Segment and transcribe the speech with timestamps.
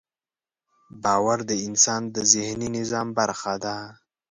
[1.03, 3.75] باور د انسان د ذهني نظام برخه ده.